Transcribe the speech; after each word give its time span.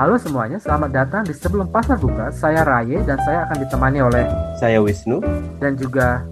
Halo 0.00 0.16
semuanya, 0.16 0.56
selamat 0.56 0.96
datang 0.96 1.22
di 1.28 1.36
Sebelum 1.36 1.68
Pasar 1.68 2.00
Buka. 2.00 2.32
Saya 2.32 2.64
Raye 2.64 3.04
dan 3.04 3.20
saya 3.20 3.44
akan 3.44 3.56
ditemani 3.60 4.00
oleh 4.00 4.24
Saya 4.56 4.80
Wisnu. 4.80 5.20
dan 5.60 5.76
juga 5.76 6.24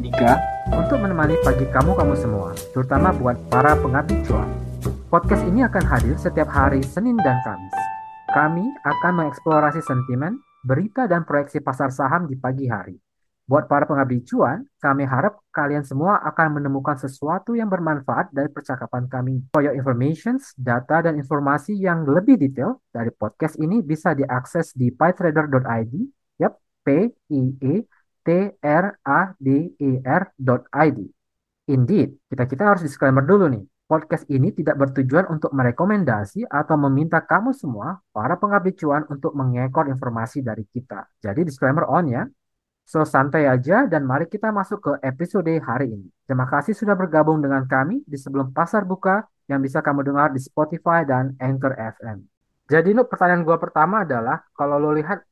Dika. 0.00 0.40
untuk 0.72 0.96
menemani 0.96 1.36
pagi 1.44 1.68
kamu-kamu 1.68 2.16
semua, 2.16 2.56
terutama 2.72 3.12
buat 3.12 3.36
para 3.52 3.76
pengabdi 3.76 4.16
cuan. 4.24 4.48
Podcast 5.12 5.44
ini 5.44 5.60
akan 5.60 5.84
hadir 5.92 6.16
setiap 6.16 6.48
hari 6.48 6.80
Senin 6.80 7.20
dan 7.20 7.36
Kamis. 7.44 7.76
Kami 8.32 8.64
akan 8.80 9.12
mengeksplorasi 9.20 9.84
sentimen, 9.84 10.40
berita, 10.64 11.04
dan 11.04 11.28
proyeksi 11.28 11.60
pasar 11.60 11.92
saham 11.92 12.24
di 12.24 12.40
pagi 12.40 12.64
hari. 12.64 12.96
Buat 13.42 13.66
para 13.66 13.82
pengabdi 13.90 14.22
cuan, 14.22 14.62
kami 14.78 15.02
harap 15.02 15.42
kalian 15.50 15.82
semua 15.82 16.22
akan 16.22 16.62
menemukan 16.62 16.94
sesuatu 16.94 17.58
yang 17.58 17.66
bermanfaat 17.66 18.30
dari 18.30 18.46
percakapan 18.46 19.10
kami. 19.10 19.42
For 19.50 19.66
your 19.66 19.74
informations, 19.74 20.54
data 20.54 21.02
dan 21.02 21.18
informasi 21.18 21.74
yang 21.74 22.06
lebih 22.06 22.38
detail 22.38 22.78
dari 22.94 23.10
podcast 23.10 23.58
ini 23.58 23.82
bisa 23.82 24.14
diakses 24.14 24.70
di 24.78 24.94
pytrader.id. 24.94 25.94
Yap, 26.38 26.54
P 26.86 27.10
I 27.34 27.42
E 27.58 27.74
T 28.22 28.28
R 28.62 28.86
A 29.02 29.20
D 29.34 29.74
E 29.74 29.90
R.id. 30.06 30.98
Indeed, 31.66 32.08
kita-kita 32.30 32.62
harus 32.62 32.86
disclaimer 32.86 33.26
dulu 33.26 33.50
nih. 33.50 33.66
Podcast 33.90 34.24
ini 34.32 34.54
tidak 34.56 34.80
bertujuan 34.80 35.28
untuk 35.28 35.52
merekomendasi 35.52 36.48
atau 36.48 36.80
meminta 36.80 37.20
kamu 37.20 37.52
semua, 37.52 38.00
para 38.14 38.38
pengabdi 38.40 38.72
cuan, 38.78 39.04
untuk 39.10 39.36
mengekor 39.36 39.90
informasi 39.90 40.40
dari 40.40 40.64
kita. 40.64 41.10
Jadi 41.20 41.44
disclaimer 41.44 41.84
on 41.90 42.06
ya. 42.08 42.22
So, 42.82 43.06
santai 43.06 43.48
aja 43.48 43.86
dan 43.88 44.04
mari 44.04 44.26
kita 44.28 44.52
masuk 44.52 44.78
ke 44.82 44.92
episode 45.06 45.48
hari 45.62 45.86
ini. 45.94 46.08
Terima 46.26 46.44
kasih 46.44 46.74
sudah 46.76 46.92
bergabung 46.98 47.38
dengan 47.40 47.64
kami 47.64 48.02
di 48.04 48.18
sebelum 48.18 48.52
pasar 48.52 48.82
buka 48.84 49.24
yang 49.48 49.62
bisa 49.62 49.80
kamu 49.80 50.02
dengar 50.04 50.28
di 50.34 50.40
Spotify 50.42 51.06
dan 51.06 51.32
Anchor 51.40 51.72
FM. 51.78 52.18
Jadi, 52.68 52.94
Nuk, 52.96 53.06
pertanyaan 53.08 53.42
gua 53.46 53.58
pertama 53.58 54.06
adalah, 54.06 54.44
kalau 54.54 54.76
lo 54.78 54.90
lihat 54.94 55.22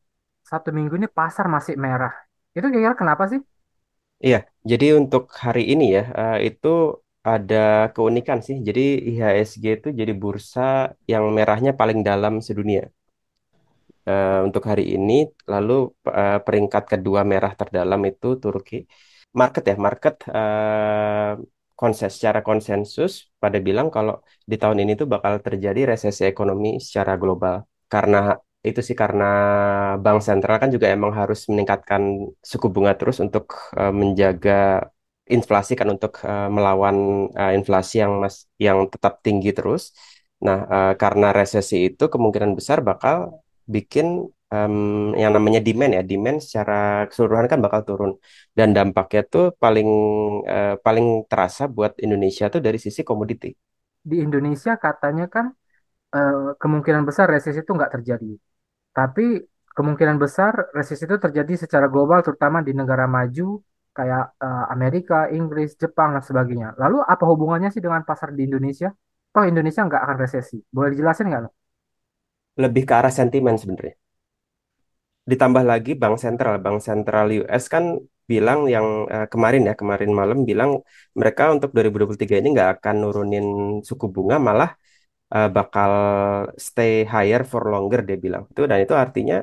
satu 0.46 0.72
minggu 0.74 0.94
ini 0.98 1.08
pasar 1.10 1.46
masih 1.46 1.76
merah. 1.76 2.12
Itu 2.56 2.66
kira-kira 2.72 2.96
kenapa 2.98 3.30
sih? 3.30 3.40
Iya, 4.20 4.38
jadi 4.70 4.86
untuk 5.00 5.22
hari 5.44 5.62
ini 5.72 5.84
ya, 5.96 6.02
eh, 6.20 6.36
itu 6.52 6.68
ada 7.24 7.88
keunikan 7.94 8.38
sih. 8.46 8.56
Jadi 8.66 8.80
IHSG 9.10 9.64
itu 9.80 9.88
jadi 10.00 10.12
bursa 10.22 10.60
yang 11.12 11.24
merahnya 11.36 11.72
paling 11.80 12.00
dalam 12.08 12.40
sedunia. 12.46 12.88
Eh, 14.08 14.38
untuk 14.46 14.62
hari 14.70 14.82
ini, 14.94 15.12
lalu 15.52 15.72
eh, 16.18 16.38
peringkat 16.46 16.84
kedua 16.92 17.20
merah 17.32 17.52
terdalam 17.60 18.00
itu 18.10 18.26
Turki. 18.42 18.76
Market 19.40 19.62
ya, 19.70 19.74
market 19.86 20.14
eh, 20.36 21.30
konses 21.80 22.10
secara 22.16 22.40
konsensus 22.48 23.12
pada 23.42 23.58
bilang 23.66 23.88
kalau 23.94 24.14
di 24.50 24.56
tahun 24.60 24.78
ini 24.84 24.92
tuh 25.00 25.06
bakal 25.14 25.34
terjadi 25.46 25.80
resesi 25.92 26.22
ekonomi 26.32 26.68
secara 26.86 27.12
global. 27.22 27.54
Karena 27.92 28.18
itu 28.68 28.80
sih 28.88 28.96
karena 29.02 29.24
bank 30.04 30.18
sentral 30.26 30.56
kan 30.62 30.70
juga 30.74 30.86
emang 30.96 31.12
harus 31.20 31.38
meningkatkan 31.50 32.02
suku 32.50 32.66
bunga 32.74 32.92
terus 32.98 33.16
untuk 33.24 33.44
eh, 33.80 33.92
menjaga 34.00 34.52
inflasi 35.36 35.72
kan 35.80 35.88
untuk 35.94 36.12
eh, 36.28 36.48
melawan 36.56 36.96
eh, 37.40 37.52
inflasi 37.58 37.94
yang 38.02 38.12
mas 38.22 38.36
yang 38.66 38.78
tetap 38.92 39.12
tinggi 39.24 39.50
terus. 39.56 39.82
Nah, 40.46 40.58
eh, 40.74 40.92
karena 41.02 41.26
resesi 41.38 41.76
itu 41.88 42.04
kemungkinan 42.12 42.52
besar 42.58 42.78
bakal 42.88 43.16
bikin 43.74 44.06
em, 44.54 44.74
yang 45.22 45.32
namanya 45.36 45.60
demand 45.66 45.92
ya, 45.96 46.02
demand 46.10 46.38
secara 46.44 46.74
keseluruhan 47.08 47.46
kan 47.52 47.58
bakal 47.64 47.80
turun 47.88 48.12
dan 48.58 48.68
dampaknya 48.76 49.22
tuh 49.34 49.44
paling 49.62 49.88
eh, 50.54 50.74
paling 50.86 51.06
terasa 51.30 51.62
buat 51.76 51.92
Indonesia 52.04 52.44
tuh 52.54 52.60
dari 52.66 52.78
sisi 52.84 53.00
komoditi. 53.08 53.48
Di 54.10 54.16
Indonesia 54.26 54.72
katanya 54.84 55.24
kan 55.34 55.46
eh, 56.16 56.50
kemungkinan 56.62 57.02
besar 57.08 57.26
resesi 57.34 57.58
itu 57.64 57.72
nggak 57.78 57.92
terjadi. 57.96 58.32
Tapi 58.98 59.24
kemungkinan 59.76 60.16
besar 60.24 60.52
resesi 60.78 61.02
itu 61.08 61.16
terjadi 61.24 61.54
secara 61.64 61.86
global, 61.94 62.20
terutama 62.26 62.58
di 62.68 62.72
negara 62.80 63.06
maju 63.16 63.46
kayak 63.98 64.24
eh, 64.44 64.64
Amerika, 64.74 65.16
Inggris, 65.38 65.70
Jepang, 65.82 66.10
dan 66.16 66.24
sebagainya. 66.30 66.68
Lalu 66.82 66.96
apa 67.14 67.24
hubungannya 67.30 67.70
sih 67.74 67.82
dengan 67.86 68.02
pasar 68.08 68.28
di 68.36 68.42
Indonesia? 68.48 68.88
Toh 69.34 69.44
Indonesia 69.52 69.82
nggak 69.88 70.02
akan 70.06 70.16
resesi. 70.24 70.56
Boleh 70.74 70.90
dijelasin 70.94 71.26
nggak? 71.30 71.59
Lebih 72.62 72.82
ke 72.88 72.94
arah 72.98 73.10
sentimen 73.18 73.56
sebenarnya. 73.58 73.94
Ditambah 75.30 75.62
lagi 75.72 75.90
Bank 76.02 76.16
Sentral, 76.22 76.54
Bank 76.64 76.78
Sentral 76.86 77.26
US 77.38 77.64
kan 77.74 77.84
bilang 78.30 78.60
yang 78.74 78.86
eh, 79.14 79.26
kemarin 79.32 79.62
ya, 79.68 79.74
kemarin 79.80 80.10
malam 80.20 80.38
bilang 80.50 80.70
mereka 81.20 81.42
untuk 81.54 81.70
2023 81.74 82.34
ini 82.40 82.48
nggak 82.54 82.70
akan 82.80 82.94
nurunin 83.02 83.46
suku 83.88 84.06
bunga, 84.14 84.36
malah 84.48 84.70
eh, 85.34 85.48
bakal 85.56 85.92
stay 86.68 86.92
higher 87.14 87.42
for 87.50 87.62
longer 87.72 88.00
dia 88.08 88.18
bilang. 88.26 88.42
Itu 88.52 88.60
dan 88.70 88.78
itu 88.84 88.94
artinya 89.04 89.36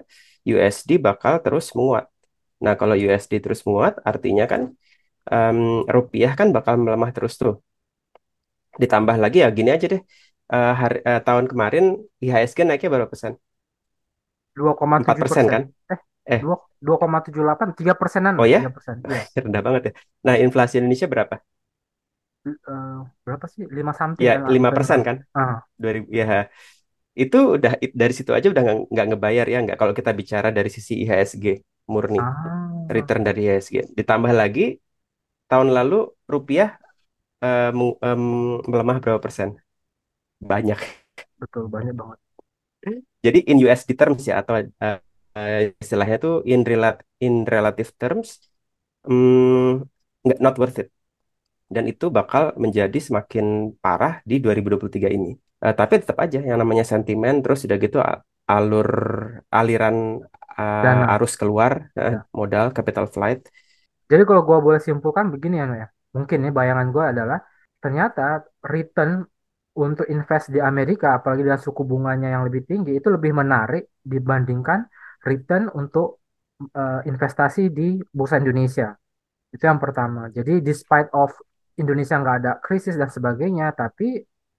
USD 0.51 0.91
bakal 1.07 1.33
terus 1.45 1.65
menguat. 1.77 2.05
Nah, 2.65 2.73
kalau 2.79 2.95
USD 3.05 3.33
terus 3.43 3.61
menguat, 3.67 3.95
artinya 4.11 4.45
kan 4.51 4.61
em, 5.33 5.59
rupiah 5.95 6.33
kan 6.39 6.49
bakal 6.57 6.75
melemah 6.83 7.11
terus 7.15 7.33
tuh. 7.41 7.55
Ditambah 8.81 9.15
lagi 9.23 9.37
ya 9.43 9.47
gini 9.57 9.69
aja 9.75 9.85
deh. 9.93 10.01
Eh, 10.55 10.71
hari, 10.81 10.97
eh, 11.09 11.19
tahun 11.27 11.45
kemarin 11.51 11.83
IHSG 12.23 12.59
naiknya 12.67 12.89
berapa 12.93 13.11
persen? 13.13 13.33
4 14.99 15.17
2,7 15.17 15.23
persen 15.23 15.45
kan? 15.53 15.63
Eh, 15.93 15.99
Eh, 16.33 16.41
2, 16.41 16.55
2,78, 16.87 17.67
3 17.79 17.93
persenan 18.01 18.35
oh 18.37 18.45
ya? 18.45 18.59
3 18.59 18.69
persen. 18.75 18.97
Iya. 19.11 19.23
Rendah 19.43 19.61
banget 19.65 19.81
ya. 19.89 19.91
Nah, 20.25 20.35
inflasi 20.45 20.73
Indonesia 20.81 21.07
berapa? 21.13 21.35
Eh, 22.47 22.97
berapa 23.25 23.45
sih? 23.53 23.63
5 23.77 23.91
something 23.99 24.27
Ya, 24.27 24.31
kan 24.33 24.41
lah, 24.47 24.53
5 24.53 24.69
hampir 24.71 24.77
persen 24.77 24.99
6. 24.99 25.07
kan? 25.07 25.17
Ah, 25.37 25.53
2000, 25.81 26.09
ya, 26.19 26.25
itu 27.21 27.37
udah 27.57 27.71
dari 28.01 28.13
situ 28.17 28.31
aja 28.37 28.47
udah 28.53 28.63
nggak 28.93 29.05
ngebayar 29.09 29.45
ya 29.53 29.57
nggak 29.65 29.77
kalau 29.81 29.93
kita 29.99 30.11
bicara 30.21 30.49
dari 30.57 30.69
sisi 30.77 30.93
IHSG 31.03 31.45
murni 31.93 32.17
ah, 32.17 32.77
return 32.95 33.21
dari 33.27 33.39
IHSG. 33.45 33.77
Ditambah 33.99 34.33
lagi 34.41 34.61
tahun 35.49 35.69
lalu 35.77 35.95
rupiah 36.33 36.69
eh, 37.45 37.69
meng- 37.79 37.97
em, 38.07 38.23
melemah 38.71 38.97
berapa 39.03 39.21
persen? 39.25 39.49
Banyak. 40.41 40.81
betul, 41.41 41.65
banyak 41.73 41.95
banget. 41.99 42.19
Jadi 43.25 43.37
in 43.49 43.57
USD 43.63 43.89
terms 43.99 44.21
ya 44.29 44.33
atau 44.41 44.53
eh, 45.37 45.59
istilahnya 45.83 46.15
tuh 46.23 46.33
in 46.51 46.59
relat 46.69 46.95
in 47.25 47.33
relative 47.53 47.89
terms 48.01 48.27
mm, 49.09 49.83
nggak 50.25 50.39
not 50.45 50.55
worth 50.61 50.77
it. 50.83 50.89
Dan 51.75 51.85
itu 51.91 52.05
bakal 52.17 52.43
menjadi 52.63 52.97
semakin 53.07 53.45
parah 53.83 54.13
di 54.29 54.35
2023 54.43 55.09
ini. 55.17 55.29
Eh, 55.65 55.73
tapi 55.79 55.93
tetap 56.01 56.17
aja 56.25 56.39
yang 56.49 56.59
namanya 56.63 56.85
sentimen 56.91 57.35
terus 57.43 57.59
udah 57.67 57.77
gitu 57.85 57.97
alur 58.51 58.89
aliran 59.57 59.95
uh, 60.59 60.81
Dana. 60.81 61.13
arus 61.13 61.33
keluar 61.41 61.73
Ya. 62.09 62.27
modal 62.37 62.65
capital 62.77 63.05
flight 63.15 63.41
Jadi 64.11 64.23
kalau 64.29 64.41
gua 64.47 64.57
boleh 64.65 64.81
simpulkan 64.87 65.25
begini 65.33 65.55
ya, 65.61 65.65
Nuk 65.69 65.77
ya. 65.83 65.87
Mungkin 66.15 66.37
ya 66.45 66.49
bayangan 66.59 66.87
gua 66.95 67.05
adalah 67.13 67.37
ternyata 67.83 68.21
return 68.73 69.11
untuk 69.77 70.05
invest 70.09 70.49
di 70.49 70.59
Amerika, 70.59 71.21
apalagi 71.21 71.45
dengan 71.45 71.61
suku 71.61 71.81
bunganya 71.85 72.27
yang 72.33 72.43
lebih 72.49 72.65
tinggi, 72.69 72.97
itu 72.97 73.07
lebih 73.13 73.31
menarik 73.41 73.83
dibandingkan 74.01 74.89
return 75.21 75.69
untuk 75.81 76.07
eh, 76.61 77.01
investasi 77.05 77.69
di 77.69 78.01
bursa 78.17 78.41
Indonesia. 78.41 78.97
Itu 79.53 79.63
yang 79.69 79.77
pertama. 79.77 80.27
Jadi 80.33 80.59
despite 80.65 81.09
of 81.13 81.31
Indonesia 81.77 82.17
nggak 82.17 82.37
ada 82.41 82.51
krisis 82.65 82.97
dan 82.97 83.09
sebagainya, 83.13 83.71
tapi 83.77 84.17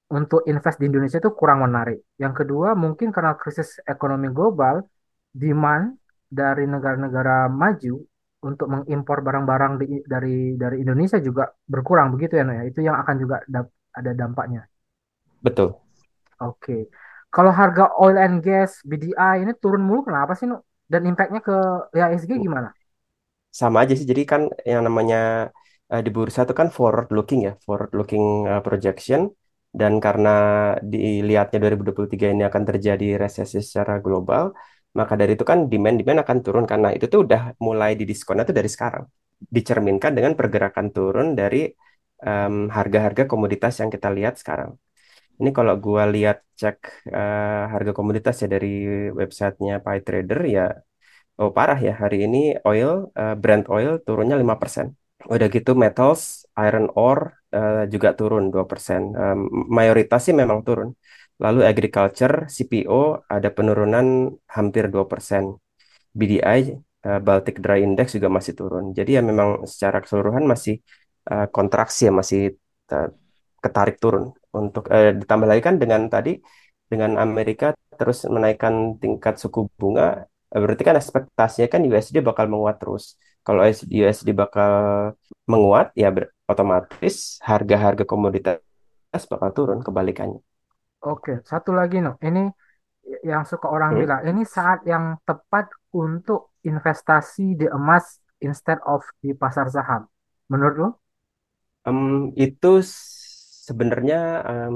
untuk 0.08 0.40
invest 0.48 0.78
di 0.80 0.86
Indonesia 0.88 1.18
itu 1.20 1.30
kurang 1.36 1.66
menarik. 1.66 1.98
Yang 2.16 2.34
kedua, 2.44 2.72
mungkin 2.78 3.12
karena 3.12 3.36
krisis 3.36 3.76
ekonomi 3.84 4.30
global, 4.32 4.86
demand 5.34 5.98
dari 6.30 6.64
negara-negara 6.64 7.50
maju 7.52 7.94
untuk 8.38 8.66
mengimpor 8.70 9.18
barang-barang 9.26 9.72
dari 10.06 10.54
dari 10.54 10.76
Indonesia 10.84 11.18
juga 11.18 11.50
berkurang 11.66 12.14
begitu 12.14 12.38
ya, 12.38 12.44
Noh 12.46 12.54
ya. 12.54 12.64
Itu 12.70 12.80
yang 12.86 12.96
akan 13.02 13.16
juga 13.18 13.36
ada 13.98 14.10
dampaknya. 14.14 14.62
Betul. 15.43 15.78
Oke. 16.43 16.72
Kalau 17.34 17.53
harga 17.60 17.84
oil 18.03 18.16
and 18.25 18.37
gas 18.47 18.72
BDI 18.88 19.37
ini 19.44 19.53
turun 19.62 19.83
mulu 19.86 20.01
kenapa 20.09 20.33
sih, 20.39 20.47
Nuk? 20.51 20.60
Dan 20.92 21.03
impactnya 21.10 21.41
ke 21.45 21.54
IHSG 21.97 22.33
gimana? 22.47 22.68
sama 23.60 23.77
aja 23.83 23.95
sih. 23.98 24.07
Jadi 24.12 24.22
kan 24.33 24.42
yang 24.71 24.83
namanya 24.86 25.16
eh, 25.92 26.03
di 26.07 26.10
bursa 26.16 26.41
itu 26.47 26.54
kan 26.60 26.68
forward 26.77 27.09
looking 27.16 27.41
ya 27.48 27.53
forward 27.66 27.92
looking 27.98 28.24
eh, 28.51 28.60
projection. 28.66 29.21
Dan 29.80 29.92
karena 30.04 30.28
dilihatnya 30.92 31.57
2023 31.62 32.27
ini 32.34 32.42
akan 32.51 32.62
terjadi 32.68 33.04
resesi 33.22 33.57
secara 33.68 33.95
global 34.07 34.45
maka 34.98 35.15
dari 35.21 35.33
itu 35.36 35.45
kan 35.51 35.59
demand 35.71 35.97
demand 36.01 36.18
akan 36.24 36.39
turun. 36.45 36.65
Karena 36.71 36.89
itu 36.97 37.07
tuh 37.12 37.21
udah 37.27 37.41
mulai 37.66 37.91
didiskonnya 38.01 38.45
tuh 38.48 38.57
dari 38.59 38.71
sekarang. 38.74 39.04
Dicerminkan 39.57 40.12
dengan 40.16 40.33
pergerakan 40.41 40.86
turun 40.97 41.27
dari 41.41 41.59
em, 42.27 42.54
harga-harga 42.77 43.22
komoditas 43.30 43.74
yang 43.80 43.91
kita 43.95 44.09
lihat 44.16 44.34
sekarang 44.42 44.71
Ini 45.40 45.50
kalau 45.58 45.74
gua 45.84 46.02
lihat 46.14 46.36
cek 46.60 46.76
eh, 47.16 47.62
harga 47.72 47.92
komoditas 47.98 48.34
ya 48.42 48.48
dari 48.54 48.68
websitenya 49.20 49.74
PyTrader 49.84 50.40
ya, 50.56 50.62
oh 51.40 51.50
parah 51.56 51.78
ya 51.86 51.92
hari 52.02 52.16
ini 52.26 52.38
oil, 52.68 52.90
eh, 53.20 53.34
Brent 53.42 53.64
oil 53.74 53.90
turunnya 54.06 54.36
5%. 54.42 54.88
Udah 55.34 55.46
gitu 55.56 55.70
metals, 55.84 56.22
iron 56.66 56.86
ore 57.00 57.22
eh, 57.56 57.84
juga 57.94 58.08
turun 58.18 58.44
2%. 58.54 59.02
Em, 59.22 59.40
mayoritas 59.78 60.20
sih 60.26 60.34
memang 60.42 60.60
turun. 60.66 60.88
Lalu 61.44 61.60
agriculture 61.70 62.34
CPO 62.56 63.22
ada 63.34 63.48
penurunan 63.56 64.06
hampir 64.56 64.84
2%. 64.94 65.44
BDI 66.18 66.62
eh, 67.06 67.20
Baltic 67.26 67.56
Dry 67.64 67.78
Index 67.86 68.08
juga 68.16 68.28
masih 68.36 68.54
turun. 68.60 68.84
Jadi 68.98 69.10
ya 69.16 69.22
memang 69.30 69.48
secara 69.72 69.98
keseluruhan 70.02 70.44
masih 70.52 70.74
eh, 71.30 71.46
kontraksi 71.54 72.00
ya 72.08 72.12
masih 72.20 72.40
eh, 72.94 73.08
ketarik 73.64 73.96
turun. 74.02 74.24
Untuk 74.56 74.84
eh, 74.95 75.12
ditambah 75.21 75.47
lagi 75.50 75.62
kan 75.68 75.77
dengan 75.83 76.03
tadi 76.15 76.30
dengan 76.91 77.12
Amerika 77.24 77.66
terus 77.98 78.18
menaikkan 78.36 78.74
tingkat 79.03 79.34
suku 79.42 79.60
bunga, 79.80 80.24
eh, 80.53 80.59
berarti 80.62 80.83
kan 80.89 80.97
ekspektasinya 81.00 81.68
kan 81.74 81.80
USD 81.89 82.16
bakal 82.28 82.47
menguat 82.53 82.77
terus. 82.83 83.04
Kalau 83.45 83.60
USD 83.98 84.28
bakal 84.42 84.72
menguat, 85.50 85.86
ya 86.03 86.09
otomatis 86.53 87.15
harga-harga 87.48 88.04
komoditas 88.12 89.22
bakal 89.33 89.50
turun 89.56 89.80
kebalikannya. 89.86 90.41
Oke, 91.12 91.33
satu 91.50 91.71
lagi 91.78 91.97
no. 92.06 92.12
Ini 92.27 92.41
yang 93.30 93.42
suka 93.50 93.66
orang 93.77 93.91
Hmm? 93.91 94.03
bilang, 94.03 94.21
ini 94.30 94.42
saat 94.56 94.80
yang 94.92 95.04
tepat 95.28 95.66
untuk 96.04 96.41
investasi 96.71 97.45
di 97.60 97.66
emas 97.78 98.06
instead 98.47 98.78
of 98.95 99.03
di 99.22 99.30
pasar 99.42 99.66
saham. 99.77 100.03
Menurut 100.53 100.77
lo? 100.83 100.89
Em, 101.89 101.98
itu 102.36 102.68
sebenarnya 103.68 104.16
em, 104.50 104.74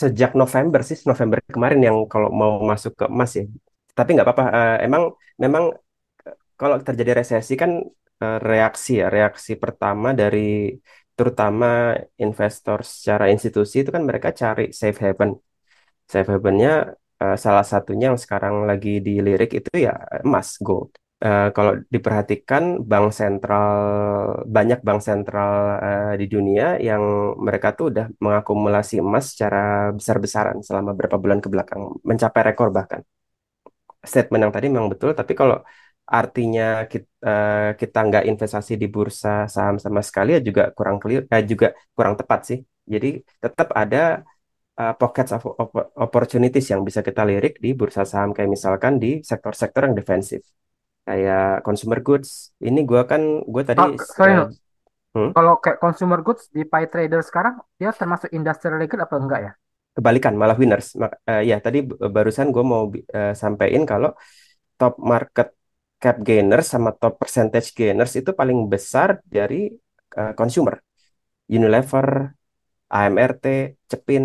sejak 0.00 0.30
November 0.40 0.80
sih, 0.88 0.96
November 1.10 1.38
kemarin 1.56 1.80
yang 1.88 1.96
kalau 2.12 2.28
mau 2.40 2.52
masuk 2.70 2.92
ke 3.00 3.04
emas 3.14 3.30
ya. 3.38 3.44
Tapi 3.96 4.08
nggak 4.14 4.26
apa-apa. 4.28 4.44
eh, 4.58 4.74
emang 4.86 5.02
memang 5.44 5.64
eh, 6.28 6.36
kalau 6.60 6.76
terjadi 6.86 7.12
resesi 7.20 7.52
kan 7.62 7.70
eh, 8.22 8.36
reaksi 8.50 8.90
ya, 9.00 9.06
reaksi 9.16 9.52
pertama 9.62 10.08
dari 10.20 10.38
terutama 11.16 11.66
investor 12.24 12.78
secara 12.94 13.24
institusi 13.34 13.74
itu 13.82 13.90
kan 13.96 14.02
mereka 14.08 14.28
cari 14.40 14.62
safe 14.80 14.98
haven. 15.04 15.30
Safe 16.12 16.28
havennya 16.34 16.70
eh, 17.22 17.36
salah 17.44 17.64
satunya 17.72 18.04
yang 18.10 18.20
sekarang 18.24 18.54
lagi 18.70 18.90
dilirik 19.06 19.50
itu 19.58 19.70
ya 19.86 19.92
emas, 20.26 20.48
gold. 20.66 20.90
Eh, 21.24 21.48
kalau 21.56 21.72
diperhatikan 21.94 22.62
bank 22.90 23.06
sentral 23.18 23.66
banyak 24.56 24.78
bank 24.86 25.00
sentral 25.08 25.50
eh, 25.86 26.12
di 26.20 26.26
dunia 26.34 26.64
yang 26.88 27.02
mereka 27.46 27.68
tuh 27.78 27.84
udah 27.90 28.06
mengakumulasi 28.24 28.94
emas 29.04 29.24
secara 29.32 29.58
besar-besaran 29.96 30.56
selama 30.66 30.92
beberapa 30.92 31.16
bulan 31.22 31.40
ke 31.44 31.48
belakang, 31.54 31.82
mencapai 32.08 32.42
rekor 32.52 32.68
bahkan. 32.76 33.00
Statement 34.12 34.42
yang 34.46 34.54
tadi 34.54 34.66
memang 34.70 34.88
betul, 34.92 35.10
tapi 35.18 35.32
kalau 35.40 35.56
artinya 36.06 36.62
kita, 36.92 37.26
kita 37.80 37.98
nggak 38.06 38.24
investasi 38.30 38.72
di 38.82 38.86
bursa 38.94 39.28
saham 39.54 39.76
sama 39.84 40.00
sekali 40.08 40.28
ya 40.38 40.40
juga 40.48 40.62
kurang 40.76 40.96
clear, 41.02 41.22
eh, 41.34 41.42
juga 41.50 41.66
kurang 41.96 42.14
tepat 42.20 42.40
sih. 42.48 42.58
Jadi 42.92 43.08
tetap 43.42 43.68
ada 43.80 43.98
uh, 44.80 44.94
pockets 45.00 45.32
of 45.36 45.42
op- 45.62 45.90
opportunities 46.06 46.66
yang 46.72 46.82
bisa 46.88 47.00
kita 47.08 47.22
lirik 47.30 47.54
di 47.64 47.70
bursa 47.78 48.02
saham 48.12 48.30
kayak 48.36 48.50
misalkan 48.56 48.94
di 49.02 49.08
sektor-sektor 49.30 49.82
yang 49.86 49.96
defensif 50.00 50.42
kayak 51.06 51.40
consumer 51.66 51.98
goods. 52.06 52.30
Ini 52.66 52.78
gua 52.90 53.02
kan 53.10 53.22
gue 53.54 53.62
tadi 53.70 53.82
Oh, 53.82 53.88
sorry 54.16 54.32
uh, 54.32 54.46
hmm, 55.14 55.30
Kalau 55.36 55.54
kayak 55.62 55.78
consumer 55.84 56.20
goods 56.26 56.44
di 56.56 56.62
pay 56.72 56.84
trader 56.92 57.22
sekarang, 57.28 57.54
dia 57.80 57.90
termasuk 58.00 58.30
industrial 58.38 58.76
legal 58.82 59.00
apa 59.06 59.16
enggak 59.22 59.40
ya? 59.46 59.52
kebalikan 59.96 60.34
malah 60.40 60.56
winners. 60.60 60.86
Mak- 61.00 61.18
uh, 61.30 61.42
ya 61.50 61.56
tadi 61.64 61.78
b- 61.88 61.96
barusan 62.16 62.46
gue 62.54 62.64
mau 62.72 62.82
bi- 62.92 63.06
uh, 63.16 63.32
sampaikan 63.42 63.82
kalau 63.90 64.10
top 64.80 64.94
market 65.12 65.48
cap 66.02 66.16
gainers 66.28 66.66
sama 66.74 66.90
top 67.00 67.14
percentage 67.22 67.68
gainers 67.78 68.12
itu 68.20 68.30
paling 68.40 68.58
besar 68.72 69.10
dari 69.36 69.56
uh, 70.20 70.32
consumer. 70.38 70.76
Unilever, 71.56 72.08
AMRT, 72.96 73.46
Cepin, 73.90 74.24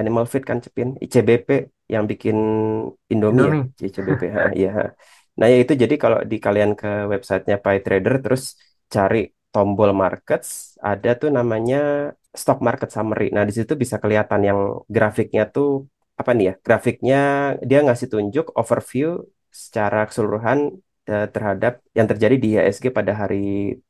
Animal 0.00 0.24
Feed 0.30 0.44
kan 0.50 0.58
Cepin, 0.64 0.88
ICBP 1.04 1.50
yang 1.94 2.04
bikin 2.10 2.36
Indomie 3.12 3.46
ya, 3.52 3.56
Indomie. 3.56 3.72
ICBP. 3.84 4.22
Ha, 4.36 4.42
iya. 4.58 4.70
ha. 4.78 4.84
Nah, 5.38 5.46
ya 5.52 5.56
itu 5.62 5.72
jadi 5.82 5.94
kalau 6.02 6.18
di 6.30 6.36
kalian 6.44 6.70
ke 6.80 6.86
websitenya 7.12 7.56
PyTrader 7.64 8.14
terus 8.24 8.42
cari 8.94 9.18
tombol 9.52 9.90
markets, 10.02 10.48
ada 10.90 11.08
tuh 11.20 11.30
namanya 11.38 11.76
stock 12.40 12.58
market 12.66 12.88
summary. 12.96 13.24
Nah, 13.34 13.44
di 13.48 13.52
situ 13.58 13.72
bisa 13.82 13.96
kelihatan 14.02 14.40
yang 14.48 14.58
grafiknya 14.94 15.42
tuh 15.54 15.68
apa 16.20 16.30
nih 16.36 16.44
ya? 16.50 16.54
Grafiknya 16.66 17.16
dia 17.68 17.78
ngasih 17.86 18.08
tunjuk 18.12 18.44
overview 18.60 19.06
secara 19.62 19.98
keseluruhan 20.08 20.58
eh, 21.10 21.26
terhadap 21.34 21.72
yang 21.98 22.06
terjadi 22.10 22.34
di 22.42 22.46
IHSG 22.54 22.86
pada 22.98 23.12
hari 23.20 23.36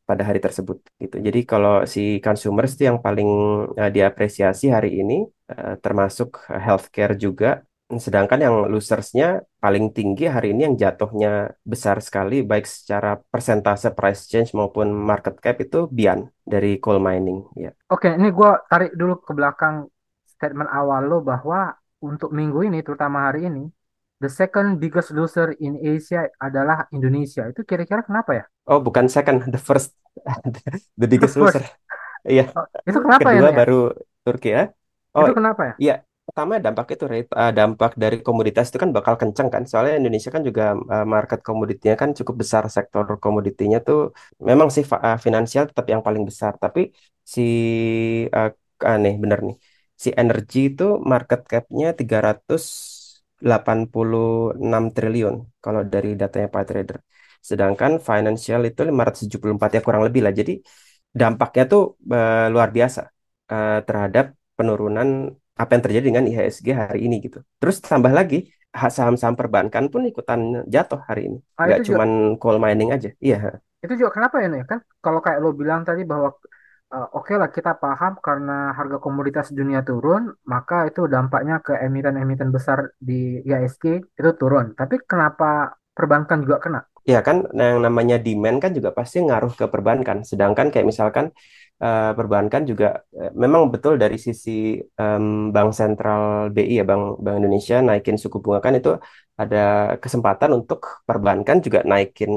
pada 0.09 0.23
hari 0.29 0.39
tersebut 0.45 0.77
gitu. 1.03 1.17
Jadi 1.27 1.41
kalau 1.51 1.73
si 1.95 2.01
consumers 2.25 2.71
itu 2.77 2.85
yang 2.91 2.99
paling 3.07 3.29
eh, 3.81 3.91
diapresiasi 3.97 4.65
hari 4.77 4.89
ini 5.01 5.15
eh, 5.53 5.75
termasuk 5.85 6.29
healthcare 6.65 7.15
juga. 7.25 7.49
Sedangkan 7.89 8.37
yang 8.45 8.55
losersnya 8.69 9.49
paling 9.65 9.97
tinggi 9.97 10.29
hari 10.29 10.53
ini 10.53 10.69
yang 10.69 10.77
jatuhnya 10.77 11.57
besar 11.65 12.05
sekali 12.05 12.45
baik 12.45 12.69
secara 12.69 13.17
persentase 13.17 13.89
price 13.97 14.29
change 14.29 14.53
maupun 14.53 14.93
market 14.93 15.41
cap 15.41 15.57
itu 15.57 15.89
Bian 15.89 16.29
dari 16.45 16.77
coal 16.77 17.01
mining 17.01 17.49
ya. 17.57 17.73
Oke, 17.89 18.13
ini 18.13 18.29
gue 18.29 18.51
tarik 18.69 18.93
dulu 18.93 19.25
ke 19.25 19.33
belakang 19.33 19.89
statement 20.29 20.69
awal 20.69 21.09
lo 21.09 21.25
bahwa 21.25 21.73
untuk 22.05 22.31
minggu 22.37 22.69
ini, 22.69 22.85
terutama 22.85 23.33
hari 23.33 23.49
ini, 23.49 23.65
the 24.21 24.29
second 24.29 24.77
biggest 24.77 25.09
loser 25.17 25.57
in 25.57 25.81
Asia 25.81 26.29
adalah 26.37 26.85
Indonesia. 26.93 27.49
Itu 27.49 27.65
kira-kira 27.65 28.05
kenapa 28.05 28.37
ya? 28.37 28.45
Oh, 28.69 28.79
bukan 28.85 29.09
second, 29.09 29.49
the 29.49 29.57
first, 29.59 29.97
the 30.45 30.61
The 31.01 31.07
biggest 31.09 31.37
loser. 31.41 31.65
first. 31.65 31.73
Iya, 32.29 32.45
Oh, 32.57 32.65
itu 32.89 32.99
kenapa 33.01 33.29
ya, 33.33 33.41
kedua 33.41 33.51
baru 33.57 33.75
Turki 34.25 34.49
ya. 34.57 34.63
Oh, 35.17 35.25
Itu 35.25 35.33
kenapa 35.33 35.63
ya? 35.65 35.75
iya. 35.81 35.95
Pertama 36.39 36.63
dampak 36.67 36.87
itu, 36.95 37.05
Ray. 37.11 37.23
Uh, 37.43 37.53
dampak 37.59 37.91
dari 38.03 38.17
komoditas 38.27 38.67
itu 38.71 38.79
kan 38.83 38.91
bakal 38.97 39.15
kenceng 39.21 39.49
kan. 39.55 39.63
Soalnya 39.71 39.95
Indonesia 40.01 40.31
kan 40.35 40.43
juga 40.49 40.63
uh, 40.95 41.07
market 41.15 41.41
komoditinya 41.49 41.97
kan 42.03 42.11
cukup 42.19 42.35
besar. 42.43 42.63
Sektor 42.77 43.05
komoditinya 43.25 43.79
tuh 43.89 43.99
memang 44.49 44.69
sih 44.75 44.85
uh, 45.07 45.19
finansial 45.27 45.65
tetap 45.71 45.87
yang 45.93 46.03
paling 46.07 46.23
besar. 46.31 46.53
Tapi 46.65 46.81
si 47.35 47.43
uh, 48.37 48.49
aneh 48.93 49.15
bener 49.23 49.39
nih. 49.47 49.57
Si 50.03 50.09
energi 50.23 50.59
itu 50.71 50.85
market 51.13 51.41
cap-nya 51.51 51.87
386 51.99 54.85
triliun 54.95 55.35
kalau 55.65 55.83
dari 55.93 56.09
datanya 56.21 56.49
Pak 56.55 56.65
Trader. 56.69 56.99
Sedangkan 57.49 57.93
financial 58.09 58.61
itu 58.71 58.81
574 58.91 59.69
ya 59.77 59.81
kurang 59.87 60.03
lebih 60.07 60.21
lah. 60.25 60.33
Jadi 60.41 60.53
dampaknya 61.21 61.63
tuh 61.73 61.83
uh, 62.15 62.47
luar 62.55 62.69
biasa 62.77 63.01
uh, 63.53 63.79
terhadap 63.89 64.25
penurunan 64.57 65.09
apa 65.63 65.71
yang 65.75 65.83
terjadi 65.85 66.05
dengan 66.11 66.25
IHSG 66.31 66.69
hari 66.73 67.01
ini 67.07 67.17
gitu. 67.27 67.39
Terus 67.61 67.77
tambah 67.83 68.13
lagi 68.15 68.49
ha- 68.73 68.93
saham-saham 68.97 69.35
perbankan 69.35 69.85
pun 69.93 70.07
ikutan 70.07 70.41
jatuh 70.71 71.01
hari 71.09 71.29
ini. 71.29 71.39
Ah, 71.59 71.67
juga, 71.67 71.85
cuman 71.87 72.11
coal 72.41 72.57
mining 72.63 72.91
aja. 72.97 73.11
Iya. 73.19 73.59
itu 73.79 73.95
juga 73.95 74.11
kenapa 74.17 74.43
ya, 74.43 74.47
Nek? 74.51 74.63
Kan 74.71 74.81
kalau 75.05 75.21
kayak 75.23 75.39
lo 75.39 75.55
bilang 75.55 75.87
tadi 75.87 76.03
bahwa 76.03 76.29
eh, 76.95 77.07
oke 77.19 77.33
lah 77.41 77.51
kita 77.57 77.71
paham 77.83 78.13
karena 78.27 78.75
harga 78.79 78.97
komoditas 79.05 79.47
dunia 79.59 79.81
turun, 79.87 80.23
maka 80.53 80.77
itu 80.91 81.01
dampaknya 81.15 81.55
ke 81.67 81.73
emiten-emiten 81.87 82.51
besar 82.57 82.79
di 82.99 83.43
IHSG 83.47 83.85
itu 84.19 84.31
turun. 84.41 84.67
Tapi 84.79 84.95
kenapa 85.11 85.75
perbankan 85.99 86.39
juga 86.45 86.57
kena? 86.65 86.81
Ya 87.13 87.19
kan 87.27 87.37
yang 87.61 87.81
namanya 87.87 88.17
demand 88.25 88.59
kan 88.63 88.71
juga 88.79 88.91
pasti 88.99 89.17
ngaruh 89.27 89.53
ke 89.61 89.65
perbankan. 89.73 90.19
Sedangkan 90.31 90.67
kayak 90.73 90.87
misalkan 90.93 91.27
eh, 91.85 92.11
perbankan 92.19 92.63
juga 92.71 92.87
eh, 93.21 93.33
memang 93.43 93.63
betul 93.73 93.95
dari 94.03 94.17
sisi 94.27 94.51
em, 95.01 95.25
Bank 95.55 95.71
Sentral 95.79 96.23
BI 96.55 96.75
ya 96.81 96.85
Bank 96.91 97.03
Bank 97.25 97.37
Indonesia 97.41 97.77
naikin 97.87 98.17
suku 98.23 98.37
bunga 98.45 98.61
kan 98.67 98.75
itu 98.79 98.91
ada 99.43 99.59
kesempatan 100.03 100.51
untuk 100.59 100.81
perbankan 101.09 101.57
juga 101.67 101.79
naikin 101.91 102.33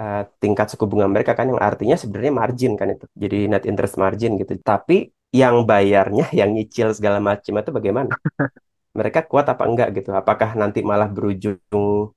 eh, 0.00 0.20
tingkat 0.42 0.66
suku 0.72 0.84
bunga 0.90 1.06
mereka 1.14 1.32
kan 1.38 1.46
yang 1.52 1.60
artinya 1.68 1.96
sebenarnya 2.02 2.32
margin 2.40 2.72
kan 2.80 2.88
itu. 2.94 3.04
Jadi 3.22 3.36
net 3.50 3.64
interest 3.70 3.94
margin 4.02 4.30
gitu. 4.40 4.52
Tapi 4.70 4.94
yang 5.32 5.56
bayarnya 5.70 6.24
yang 6.38 6.50
nyicil 6.56 6.88
segala 6.96 7.18
macam 7.28 7.52
itu 7.60 7.70
bagaimana? 7.78 8.12
mereka 8.98 9.20
kuat 9.30 9.46
apa 9.52 9.62
enggak 9.68 9.88
gitu. 9.96 10.10
Apakah 10.20 10.50
nanti 10.60 10.78
malah 10.90 11.08
berujung 11.14 11.58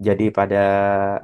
jadi 0.08 0.26
pada 0.38 0.62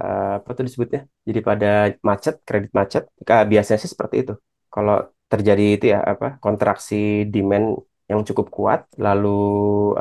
eh, 0.05 0.31
apa 0.39 0.49
tuh 0.57 0.63
disebutnya? 0.67 1.01
Jadi 1.27 1.39
pada 1.49 1.67
macet, 2.07 2.35
kredit 2.47 2.71
macet. 2.79 3.03
Biasanya 3.51 3.79
sih 3.83 3.91
seperti 3.95 4.15
itu. 4.23 4.33
Kalau 4.73 4.95
terjadi 5.31 5.63
itu 5.75 5.85
ya 5.93 5.99
apa 6.11 6.25
kontraksi 6.43 6.95
demand 7.33 7.65
yang 8.11 8.21
cukup 8.27 8.47
kuat, 8.57 8.79
lalu 9.05 9.27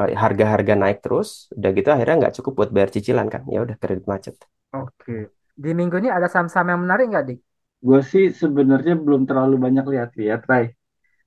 eh, 0.00 0.11
harga-harga 0.23 0.75
naik 0.83 0.99
terus, 1.04 1.28
udah 1.54 1.71
gitu 1.76 1.88
akhirnya 1.95 2.16
nggak 2.26 2.35
cukup 2.38 2.52
buat 2.59 2.71
bayar 2.75 2.90
cicilan 2.95 3.26
kan? 3.35 3.42
Ya 3.54 3.59
udah 3.66 3.76
kredit 3.83 4.07
macet. 4.11 4.35
Oke. 4.75 5.35
Di 5.61 5.71
minggu 5.76 6.00
ini 6.00 6.09
ada 6.09 6.26
saham-saham 6.30 6.69
yang 6.73 6.80
menarik 6.85 7.07
nggak, 7.11 7.25
Dik? 7.28 7.38
Gue 7.80 8.00
sih 8.04 8.25
sebenarnya 8.42 8.95
belum 8.97 9.23
terlalu 9.28 9.57
banyak 9.64 9.85
lihat-lihat, 9.92 10.40
Ray. 10.50 10.66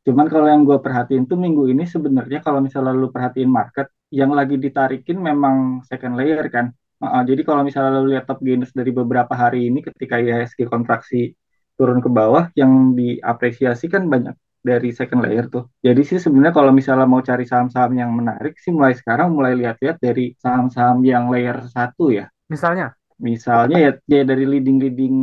Cuman 0.04 0.28
kalau 0.28 0.48
yang 0.52 0.68
gue 0.68 0.78
perhatiin 0.84 1.24
tuh 1.32 1.40
minggu 1.40 1.64
ini 1.72 1.84
sebenarnya 1.88 2.40
kalau 2.44 2.60
misalnya 2.60 2.92
lu 2.92 3.08
perhatiin 3.16 3.48
market, 3.48 3.88
yang 4.14 4.32
lagi 4.38 4.62
ditarikin 4.62 5.18
memang 5.18 5.82
second 5.90 6.14
layer 6.14 6.46
kan. 6.54 6.70
Uh, 7.02 7.26
jadi 7.26 7.42
kalau 7.42 7.66
misalnya 7.66 8.00
lu 8.00 8.14
lihat 8.14 8.30
top 8.30 8.40
gainers 8.46 8.72
dari 8.72 8.94
beberapa 8.94 9.34
hari 9.34 9.74
ini 9.74 9.82
ketika 9.82 10.22
IHSG 10.22 10.70
kontraksi 10.70 11.34
turun 11.74 12.00
ke 12.00 12.08
bawah, 12.08 12.54
yang 12.54 12.94
diapresiasi 12.94 13.90
kan 13.90 14.06
banyak 14.06 14.38
dari 14.64 14.94
second 14.94 15.26
layer 15.26 15.50
tuh. 15.50 15.68
Jadi 15.82 16.02
sih 16.06 16.22
sebenarnya 16.22 16.56
kalau 16.56 16.72
misalnya 16.72 17.10
mau 17.10 17.20
cari 17.20 17.44
saham-saham 17.44 17.92
yang 17.98 18.14
menarik 18.14 18.56
sih 18.62 18.72
mulai 18.72 18.94
sekarang 18.96 19.34
mulai 19.34 19.58
lihat-lihat 19.58 19.98
dari 20.00 20.38
saham-saham 20.40 21.04
yang 21.04 21.28
layer 21.34 21.66
satu 21.68 22.14
ya. 22.14 22.30
Misalnya? 22.48 22.96
Misalnya 23.20 23.78
ya, 23.82 23.92
ya 24.08 24.22
dari 24.24 24.46
leading-leading 24.48 25.16